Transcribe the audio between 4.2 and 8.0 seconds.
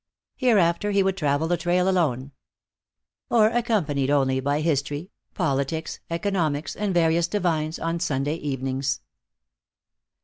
by History, Politics, Economics, and various divines on